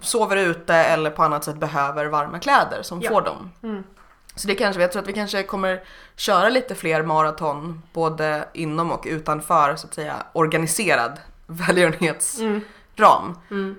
[0.00, 3.10] sover ute eller på annat sätt behöver varma kläder som Ja.
[3.10, 3.50] får dem.
[3.62, 3.84] Mm.
[4.36, 5.82] Så det kanske, jag tror att vi kanske kommer
[6.16, 11.12] köra lite fler maraton både inom och utanför så att säga organiserad
[11.46, 13.36] välgörenhetsram.
[13.50, 13.76] Mm.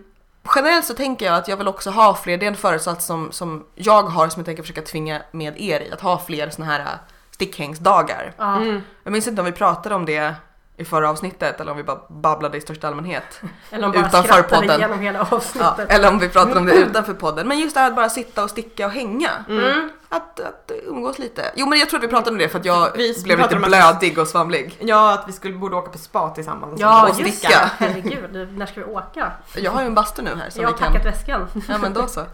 [0.55, 3.31] Generellt så tänker jag att jag vill också ha fler, det är en föresats som,
[3.31, 6.65] som jag har som jag tänker försöka tvinga med er i, att ha fler såna
[6.65, 6.97] här
[7.31, 8.33] stickhängsdagar.
[8.39, 8.81] Mm.
[9.03, 10.35] Jag minns inte om vi pratade om det
[10.77, 13.41] i förra avsnittet eller om vi bara babblade i största allmänhet.
[13.71, 14.79] Eller om bara Utanför skrattade podden.
[14.79, 15.91] igenom hela Ja, avsnittet.
[15.91, 17.47] eller om vi pratade om det utanför podden.
[17.47, 19.29] Men just det här att bara sitta och sticka och hänga.
[19.49, 19.89] Mm.
[20.09, 21.51] Att, att umgås lite.
[21.55, 23.55] Jo men jag tror att vi pratade om det för att jag Vi blev lite
[23.55, 24.77] blödig och svamlig.
[24.81, 26.79] Ja, att vi skulle, borde åka på spa tillsammans.
[26.81, 27.59] Ja, Och just sticka.
[27.79, 27.85] det.
[27.85, 29.31] Herregud, när ska vi åka?
[29.55, 30.91] Jag har ju en bastu nu här som Jag har vi kan...
[30.93, 31.47] packat väskan.
[31.69, 32.25] Ja men då så.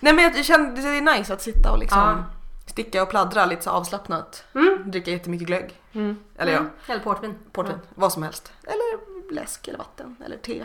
[0.00, 2.24] Nej men jag kände det är nice att sitta och liksom Ja.
[2.66, 4.44] Sticka och pladdra lite så avslappnat.
[4.54, 4.82] Mm.
[4.90, 5.80] Dricka jättemycket glögg.
[5.92, 6.16] Mm.
[6.38, 6.70] Eller ja, Mm.
[6.86, 7.34] Eller portvin.
[7.52, 7.78] portvin.
[7.94, 8.52] Vad som helst.
[8.62, 8.98] Eller
[9.34, 10.64] läsk eller vatten eller te.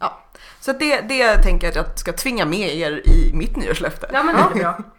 [0.00, 0.20] Ja.
[0.60, 4.10] Så det, det tänker jag att jag ska tvinga med er i mitt nyårslöfte.
[4.12, 4.78] Ja men det är bra.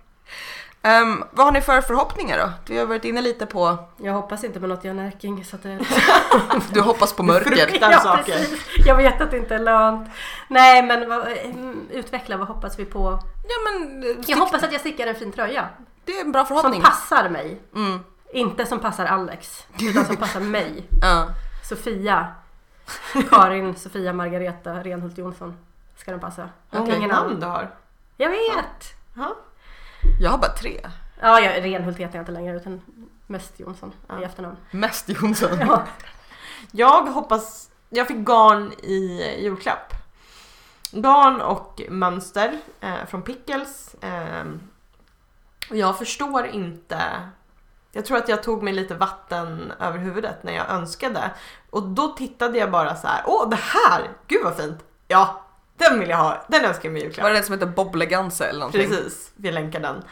[0.87, 2.49] Ehm, vad har ni för förhoppningar då?
[2.65, 5.63] Vi har varit inne lite på, Jag hoppas inte på något jag närking så att
[5.63, 5.79] det...
[6.73, 7.77] du hoppas på mörker.
[7.81, 8.23] Ja, saker.
[8.33, 8.65] precis.
[8.85, 10.09] Jag vet att det inte är lönt.
[10.47, 13.19] Nej men vad, mm, utveckla, vad hoppas vi på?
[13.43, 15.69] Ja men eh, Jag stick- hoppas att jag stickar en fin tröja.
[16.05, 16.81] det är en bra Som förhoppning.
[16.81, 17.61] passar mig.
[17.75, 17.99] Mm.
[18.33, 20.83] Inte som passar Alex, utan som passar mig.
[21.01, 21.27] Ja.
[21.69, 22.27] Sofia.
[23.29, 25.57] Karin, Sofia, Margareta, Renhult Jonsson.
[25.97, 26.49] Ska den passa.
[26.69, 27.07] Många annan.
[27.09, 27.69] namn du har.
[28.17, 28.93] Jag vet!
[29.13, 29.35] Ja.
[30.19, 30.79] Jag har bara tre.
[31.21, 32.81] Ja, jag, Renhult heter jag inte längre utan
[33.27, 34.21] mest Jonsson Ja.
[34.21, 34.57] i efternamn.
[34.71, 35.49] Mest Jonsson.
[35.59, 35.83] Ja.
[36.71, 39.93] Jag hoppas, jag fick garn i julklapp.
[40.91, 43.95] Garn och mönster eh, från Pickles.
[44.01, 44.45] Eh,
[45.69, 47.01] och jag förstår inte.
[47.91, 51.31] Jag tror att jag tog mig lite vatten över huvudet när jag önskade.
[51.69, 53.23] Och då tittade jag bara så här.
[53.25, 54.09] Åh, det här!
[54.27, 54.83] Gud vad fint!
[55.07, 55.41] Ja,
[55.77, 56.45] den vill jag ha.
[56.47, 57.23] Den önskar jag mig julklapp.
[57.23, 58.89] Var det den som heter Bobbleganse eller någonting?
[58.89, 60.03] Precis, vi länkar den.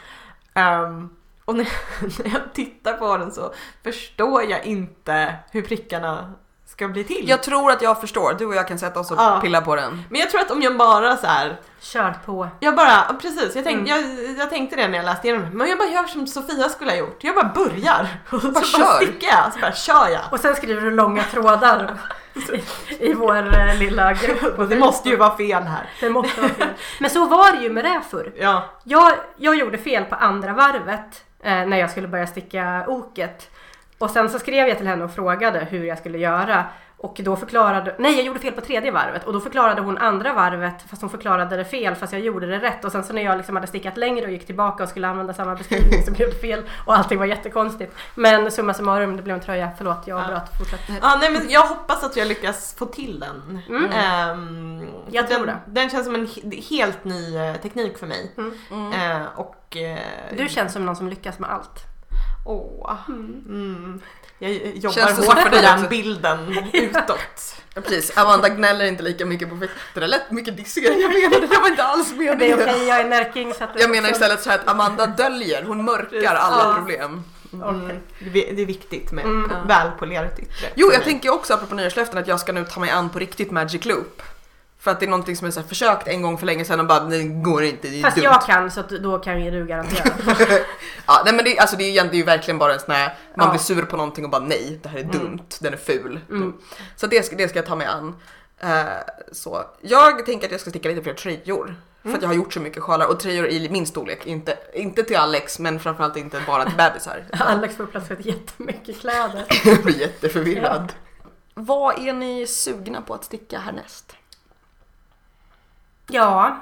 [0.54, 1.08] Ehm,
[1.44, 1.68] och när,
[2.24, 6.32] när jag tittar på den så förstår jag inte hur prickarna
[6.68, 7.28] ska bli till.
[7.28, 8.34] Jag tror att jag förstår.
[8.38, 9.38] Du och jag kan sätta oss och Ja.
[9.42, 10.02] pilla på den.
[10.10, 12.48] Men jag tror att om jag bara så här, Kör på.
[12.60, 13.86] jag bara, precis, jag, tänk, Mm.
[13.86, 16.68] jag, jag tänkte det när jag läste igenom det, men jag bara gör som Sofia
[16.68, 17.24] skulle ha gjort.
[17.24, 18.96] Jag bara börjar och så Bara bara kör.
[19.06, 20.22] stickar jag, så bara kör jag.
[20.30, 21.98] Och sen skriver du långa trådar
[22.98, 24.68] i, vår eh, lilla grupp.
[24.70, 25.90] Det måste ju vara fel här.
[26.00, 26.68] Det måste vara fel.
[27.00, 28.32] Men så var det ju med det förr.
[28.36, 33.50] Ja, Jag, jag gjorde fel på andra varvet eh, när jag skulle börja sticka oket.
[33.98, 36.64] Och sen så skrev jag till henne och frågade hur jag skulle göra.
[37.06, 40.32] Och då förklarade, nej jag gjorde fel på tredje varvet och då förklarade hon andra
[40.32, 43.22] varvet fast hon förklarade det fel fast jag gjorde det rätt och sen så när
[43.22, 46.28] jag liksom hade stickat längre och gick tillbaka och skulle använda samma beskrivning så blev
[46.30, 47.94] det fel och allting var jättekonstigt.
[48.14, 49.70] Men summa summarum, det blev en tröja.
[49.78, 50.24] Förlåt, jag Ja.
[50.24, 50.58] avbröt.
[50.58, 50.80] Fortsätt.
[51.02, 53.60] ja nej, men jag hoppas att jag lyckas få till den.
[53.68, 53.90] Mm.
[53.90, 58.32] Ehm, Jag tror den, den känns som en he- helt ny eh, teknik för mig.
[58.70, 58.92] Mm.
[58.92, 59.76] Eh, och...
[59.76, 59.98] eh,
[60.36, 61.80] Du känns som någon som lyckas med allt.
[62.46, 62.92] Åh.
[63.08, 64.00] Mm.
[64.38, 65.88] Jag jobbar Känns hårt för den också?
[65.88, 67.18] bilden utåt.
[67.74, 68.18] Ja, precis.
[68.18, 69.54] Amanda gnäller inte lika mycket på.
[69.94, 71.46] Det där lät mycket dissigare jag menade.
[71.46, 72.58] Det var inte alls Det är meningen.
[72.62, 75.62] okej, jag är närking så att det Jag menar istället så här att Amanda döljer.
[75.62, 77.22] Hon mörkar alla problem.
[78.32, 79.66] Det är det är viktigt med Mm.
[79.66, 80.68] välpolerat yttre.
[80.74, 83.50] Jo, jag tänker också apropå nyårslöften att jag ska nu ta mig an på riktigt
[83.50, 84.22] Magic Loop.
[84.86, 86.80] För att det är någonting som jag så här försökt en gång för länge sedan
[86.80, 88.24] och bara det går inte, det är Fast dumt.
[88.24, 90.12] jag kan så att då kan ju du garantera.
[91.06, 92.94] Ja, nej men det, alltså det, är, ju- det är ju verkligen bara en sån
[92.94, 93.50] här, man Ja.
[93.52, 95.18] blir sur på någonting och bara nej, det här är Mm.
[95.18, 96.20] dumt, den är ful.
[96.30, 96.54] Mm.
[96.96, 98.14] Så det ska, det ska jag ta mig an.
[98.60, 98.84] Eh,
[99.32, 99.64] så.
[99.80, 101.74] Jag tänker att jag ska sticka lite fler tröjor.
[102.02, 102.16] För Mm.
[102.16, 104.26] att jag har gjort så mycket sjalar och tröjor i min storlek.
[104.26, 107.24] Inte, inte till Alex men framförallt inte bara till bebisar.
[107.40, 109.44] Alex får för jättemycket kläder.
[109.64, 110.92] Jag blir jätteförvirrad.
[111.54, 114.12] Vad är ni sugna på att sticka härnäst?
[116.10, 116.60] Ja,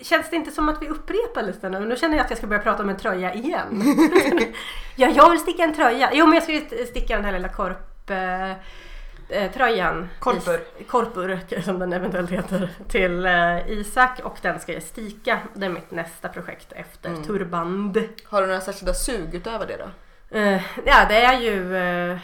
[0.00, 1.80] känns det inte som att vi upprepar lite nu?
[1.80, 3.82] Nu känner jag att jag ska börja prata om en tröja igen.
[4.96, 6.10] ja, jag vill sticka en tröja.
[6.12, 8.10] Jo, men jag ska sticka den här lilla korp...
[8.10, 8.50] Eh,
[9.28, 10.08] eh, tröjan.
[10.18, 10.60] Korpur.
[10.78, 12.70] I- Korpur, som den eventuellt heter.
[12.88, 15.38] Till eh, Isak och den ska jag stika.
[15.54, 17.22] Det är mitt nästa projekt efter Mm.
[17.24, 18.08] turband.
[18.24, 19.90] Har du några särskilda sug utöver det då?
[20.38, 22.18] Eh, ja, det är ju eh,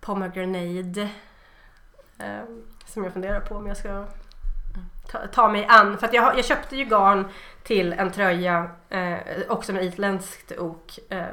[0.00, 1.08] pomegranate.
[2.18, 2.44] Eh,
[2.86, 4.04] som jag funderar på om jag ska
[5.08, 5.98] ta, ta mig an.
[5.98, 7.28] För att jag, jag köpte ju garn
[7.62, 10.98] till en tröja, eh, också med isländskt ok.
[11.08, 11.24] Eh,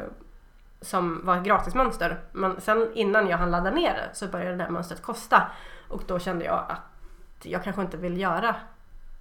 [0.82, 2.20] som var gratismönster.
[2.32, 5.52] Men sen innan jag hann ladda ner det så började det här mönstret kosta.
[5.88, 8.56] Och då kände jag att jag kanske inte vill göra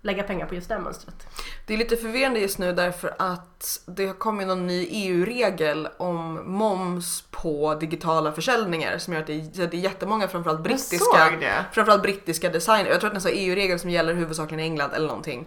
[0.03, 1.27] lägga pengar på just det mönstret.
[1.67, 6.53] Det är lite förvirrande just nu därför att det har kommit någon ny EU-regel om
[6.53, 11.31] moms på digitala försäljningar som gör att det är, det är jättemånga framförallt brittiska
[11.73, 14.91] framförallt brittiska designer, jag tror att det är en EU-regel som gäller huvudsakligen i England
[14.95, 15.47] eller någonting.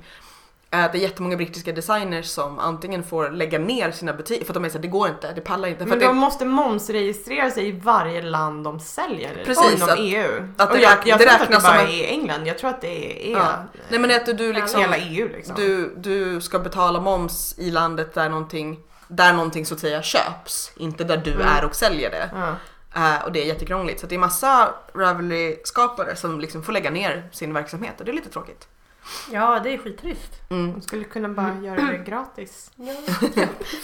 [0.74, 4.66] Det är jättemånga brittiska designers som antingen får lägga ner sina butiker för att de
[4.66, 5.86] är såhär, det går inte, det pallar inte.
[5.86, 10.48] Men de det, måste momsregistrera sig i varje land de säljer Precis, inom att- EU.
[10.58, 12.58] att det och jag, jag det tror inte att det bara en- är England, jag
[12.58, 13.64] tror att det är Ja.
[13.90, 15.56] Nej men att du, du liksom, hela EU liksom.
[15.56, 20.72] du, du ska betala moms i landet där någonting, där någonting så att säga köps,
[20.78, 21.48] inte där du Mm.
[21.48, 22.30] är och säljer det.
[22.36, 22.56] Ja.
[22.96, 27.30] Eh, och det är jättekrångligt så det är massa Ravelry-skapare som liksom får lägga ner
[27.32, 28.68] sin verksamhet och det är lite tråkigt.
[29.32, 30.42] Ja, det är skittrist.
[30.50, 30.74] Mm.
[30.74, 32.72] De skulle kunna bara göra det gratis.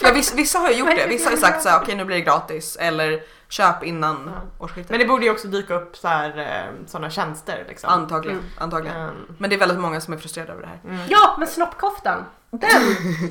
[0.01, 2.05] Ja, vissa, vissa har ju gjort det, vissa har ju sagt så här, okej nu
[2.05, 4.65] blir det gratis eller köp innan Ja.
[4.65, 4.89] årsskiftet.
[4.89, 7.89] Men det borde ju också dyka upp så här, eh, sådana tjänster liksom.
[7.89, 8.49] Antagligen, Mm.
[8.57, 8.97] antagligen.
[9.01, 9.15] Mm.
[9.37, 10.79] Men det är väldigt många som är frustrerade över det här.
[10.95, 11.07] Mm.
[11.09, 12.25] Ja, men snoppkoftan.
[12.51, 12.69] Den,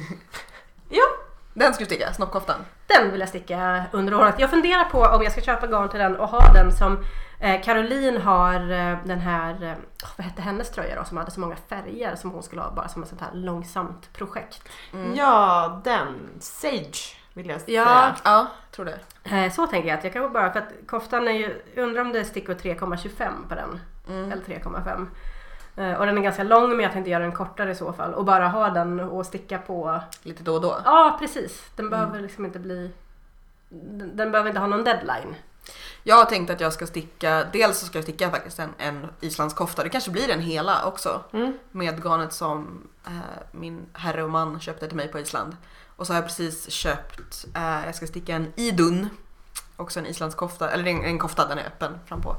[1.55, 2.57] Den ska du sticka, snoppkoftan.
[2.87, 4.35] den vill jag sticka under året.
[4.39, 6.99] Jag funderar på om jag ska köpa garn till den och ha den som
[7.41, 11.31] eh, Caroline har eh, den här, eh, åh, vad hette hennes tröja då som hade
[11.31, 14.69] så många färger som hon skulle ha bara som ett sånt här långsamt projekt.
[14.93, 15.15] Mm.
[15.15, 16.15] Ja, den.
[16.41, 17.61] Sage vill jag Ja.
[17.85, 18.15] säga.
[18.25, 18.99] Ja, tror det.
[19.37, 22.03] Eh, så tänker jag att jag kan bara för att koftan är ju, jag undrar
[22.03, 23.81] om det är stickor 3,25 på den.
[24.09, 24.33] Mm.
[24.33, 25.07] Eller 3,5.
[25.77, 28.15] Eh, och den är ganska lång men jag tänkte göra den kortare i så fall
[28.15, 30.77] och bara ha den och sticka på Lite då och då.
[30.85, 32.91] Ja precis, den behöver liksom inte bli
[33.69, 35.35] den, den behöver inte ha någon deadline.
[36.03, 39.07] Jag har tänkt att jag ska sticka, dels så ska jag sticka faktiskt en, en
[39.21, 41.25] islandskofta, det kanske blir en hela också.
[41.33, 41.59] Mm.
[41.71, 43.13] Med garnet som eh,
[43.53, 45.57] min herre och man köpte till mig på Island.
[45.97, 49.09] Och så har jag precis köpt, eh, jag ska sticka en idun.
[49.77, 52.37] Också en islandskofta, eller en, en kofta, den är öppen fram på.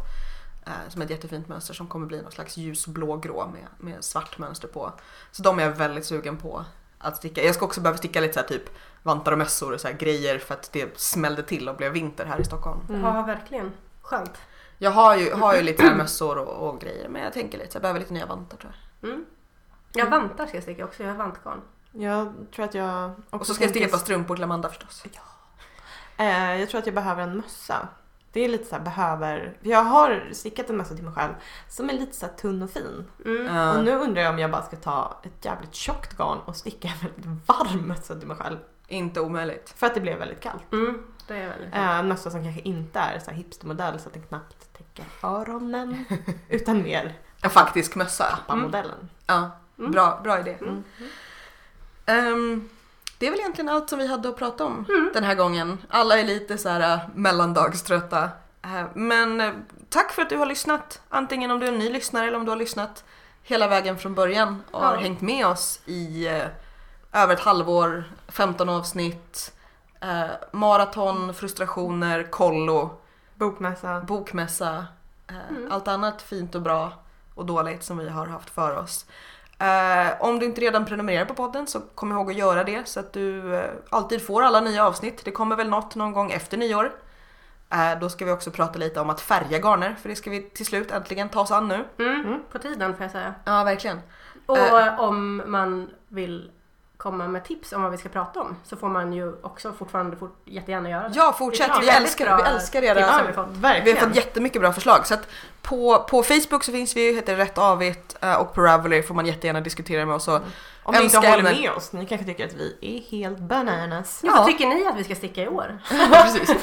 [0.66, 4.38] Eh, som är ett jättefint mönster som kommer bli någon slags ljusblågrå med, med svart
[4.38, 4.94] mönster på.
[5.32, 6.66] Så de är jag väldigt sugen på
[6.98, 7.44] att sticka.
[7.44, 8.70] Jag ska också behöva sticka lite så här typ
[9.04, 12.26] vantar och mössor och så här grejer för att det smällde till och blev vinter
[12.26, 12.80] här i Stockholm.
[12.90, 13.02] Mm.
[13.02, 14.38] Ja verkligen, skönt.
[14.78, 17.82] Jag har ju, har ju lite mössor och, och grejer men jag tänker lite jag
[17.82, 19.10] behöver lite nya vantar tror jag.
[19.10, 19.26] Mm.
[19.94, 21.62] Jag vantar ska jag sticka också, jag har vantgarn.
[21.92, 25.04] Jag tror att jag Och så ska jag sticka tänker- på strumpor till Amanda förstås.
[26.18, 27.88] Eh, jag tror att jag behöver en mössa.
[28.32, 31.34] Det är lite så här behöver, jag har stickat en mössa till mig själv
[31.70, 33.06] som är lite så här tunn och fin.
[33.26, 33.56] Mm.
[33.56, 33.78] Ja.
[33.78, 36.88] Och nu undrar jag om jag bara ska ta ett jävligt tjockt garn och sticka
[36.88, 38.58] en väldigt varm mössa till mig själv.
[38.90, 39.74] Inte omöjligt.
[39.78, 40.72] För att det blev väldigt kallt.
[40.72, 44.08] Mm, det är väldigt Eh, en mössa som kanske inte är så här hipstermodell så
[44.08, 46.06] att den knappt täcker öronen.
[46.50, 48.26] utan mer En faktisk mössa.
[48.48, 49.10] pappamodellen.
[49.28, 49.92] Ja, Mm.
[49.92, 50.58] bra, bra idé.
[50.62, 50.84] Mm.
[52.06, 52.70] Ehm,
[53.18, 55.10] det är väl egentligen allt som vi hade att prata om Mm.
[55.14, 55.78] den här gången.
[55.90, 58.24] Alla är lite så här äh, mellandagströtta.
[58.62, 59.52] Eh, Men eh,
[59.90, 61.02] tack för att du har lyssnat.
[61.10, 63.04] Antingen om du är en ny lyssnare eller om du har lyssnat
[63.44, 65.00] hela vägen från början och har Ja.
[65.00, 66.44] hängt med oss i eh,
[67.14, 69.54] över ett halvår, 15 avsnitt,
[70.02, 72.90] eh, maraton, frustrationer, kollo,
[73.36, 74.02] Bokmässa.
[74.02, 74.86] bokmässa,
[75.28, 75.72] eh, Mm.
[75.72, 76.92] allt annat fint och bra
[77.36, 79.06] och dåligt som vi har haft för oss.
[79.60, 83.00] Eh, om du inte redan prenumererar på podden så kom ihåg att göra det så
[83.00, 85.26] att du eh, alltid får alla nya avsnitt.
[85.26, 86.92] Det kommer väl något någon gång efter nyår.
[87.70, 90.42] Eh, då ska vi också prata lite om att färga garner för det ska vi
[90.42, 91.86] till slut äntligen ta oss an nu.
[92.00, 92.40] Mm, Mm.
[92.52, 93.34] på tiden får jag säga.
[93.46, 94.02] Ja, verkligen.
[94.46, 95.00] Och Eh.
[95.00, 96.52] om man vill
[97.00, 100.18] komma med tips om vad vi ska prata om så får man ju också fortfarande
[100.18, 101.16] fort, jättegärna göra det.
[101.16, 101.72] Ja, fortsätt.
[101.82, 102.96] Vi väldigt älskar, vi älskar era...
[102.96, 103.28] tips.
[103.28, 103.48] Vi fått.
[103.86, 105.08] Vi har fått jättemycket bra förslag.
[105.08, 105.16] Så
[105.62, 109.26] på, på Facebook så finns vi, heter Rätt Avigt eh, och på Ravelry får man
[109.26, 110.28] jättegärna diskutera med oss.
[110.28, 110.42] Och,
[110.84, 111.62] Om ni inte håller ämnen.
[111.62, 114.20] med oss, ni kanske tycker att vi är helt bananas.
[114.24, 114.32] Ja.
[114.36, 114.46] Ja.
[114.46, 115.80] Tycker ni att vi ska sticka i år?
[116.12, 116.50] precis.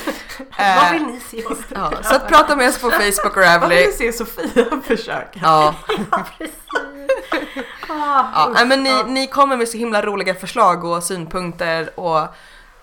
[0.58, 1.90] Vad Eh, vill ni se oss sticka?
[1.92, 5.38] ja, så att prata med oss på Facebook och Vad vill ni se Sofia försöka?
[5.42, 5.74] Ja,
[6.38, 6.54] Precis.
[7.88, 8.64] Ah, ja.
[8.64, 12.18] men ni, ni kommer med så himla roliga förslag och synpunkter och,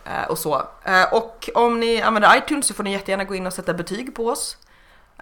[0.05, 0.55] eh, och så.
[0.85, 4.15] Eh, Och om ni använder iTunes så får ni jättegärna gå in och sätta betyg
[4.15, 4.57] på oss.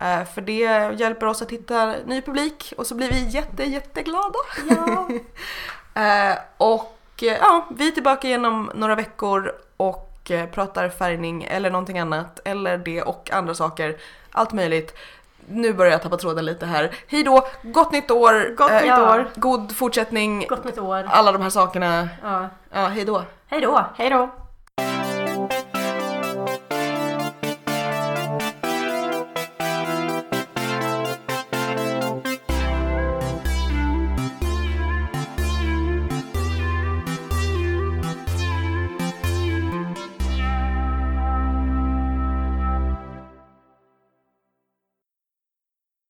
[0.02, 4.40] Eh, För det hjälper oss att hitta ny publik och så blir vi jätte, jätteglada.
[4.70, 5.08] Ja.
[5.94, 11.44] Eh, och eh, ja, vi är tillbaka igen om några veckor och eh, pratar färgning
[11.44, 13.98] eller någonting annat eller det och andra saker.
[14.32, 14.98] Allt möjligt.
[15.48, 16.92] Nu börjar jag tappa tråden lite här.
[17.08, 19.30] Hej då, gott nytt år, Gott eh, nytt år!
[19.36, 21.08] god fortsättning, Gott nytt år.
[21.10, 22.10] alla de här sakerna.
[22.24, 22.50] Ja.
[22.72, 23.24] Ja, hej då.
[23.48, 23.86] Hej då!
[23.96, 24.30] Hej då!